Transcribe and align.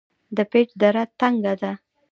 د 0.35 0.37
پیج 0.51 0.69
دره 0.81 1.03
تنګه 1.19 1.53
ده 1.61 1.71